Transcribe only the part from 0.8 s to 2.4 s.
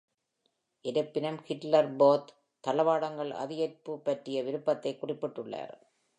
இருப்பினும், ஹிட்லர் போர்த்